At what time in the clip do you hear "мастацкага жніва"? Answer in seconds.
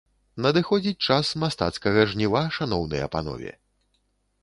1.45-2.43